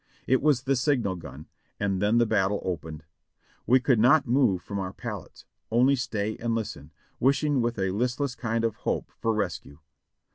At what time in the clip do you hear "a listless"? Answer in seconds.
7.77-8.33